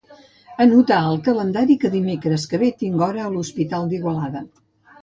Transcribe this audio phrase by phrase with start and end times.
[0.63, 4.45] Anotar al calendari que el dimecres que ve tinc hora a l'Hospital d'Igualada.